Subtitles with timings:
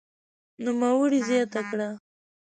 [0.63, 1.87] نوموړي زياته کړه